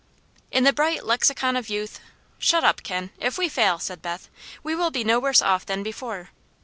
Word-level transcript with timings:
"In 0.49 0.63
the 0.63 0.73
bright 0.73 1.03
lexicon 1.05 1.55
of 1.55 1.69
youth" 1.69 1.99
"Shut 2.39 2.63
up, 2.63 2.81
Ken. 2.81 3.11
If 3.19 3.37
we 3.37 3.47
fail," 3.47 3.77
said 3.77 4.01
Beth, 4.01 4.29
"we 4.63 4.73
will 4.73 4.89
be 4.89 5.03
no 5.03 5.19
worse 5.19 5.43
off 5.43 5.63
than 5.63 5.83
before." 5.83 6.31